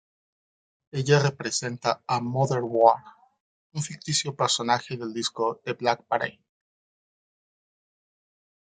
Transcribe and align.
Ella 1.01 1.19
representa 1.19 1.93
a 2.07 2.19
Mother 2.19 2.63
War, 2.63 3.03
un 3.73 3.83
ficticio 3.83 4.35
personaje 4.35 4.97
del 4.97 5.13
disco 5.13 5.61
"The 5.63 5.73
Black 5.73 6.01
Parade". 6.07 6.43